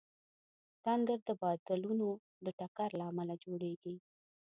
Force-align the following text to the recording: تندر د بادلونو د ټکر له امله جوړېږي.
تندر 0.83 1.19
د 1.27 1.29
بادلونو 1.41 2.07
د 2.45 2.47
ټکر 2.59 2.89
له 2.99 3.03
امله 3.11 3.33
جوړېږي. 3.43 3.95